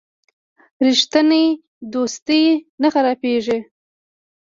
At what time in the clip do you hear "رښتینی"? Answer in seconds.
0.87-1.45